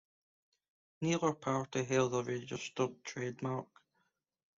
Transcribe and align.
Neither 1.03 1.31
party 1.33 1.83
held 1.83 2.15
a 2.15 2.23
registered 2.23 3.03
trademark. 3.03 3.67